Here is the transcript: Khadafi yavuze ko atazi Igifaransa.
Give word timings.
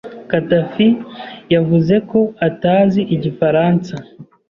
Khadafi 0.29 0.87
yavuze 1.53 1.95
ko 2.09 2.19
atazi 2.47 3.01
Igifaransa. 3.15 3.95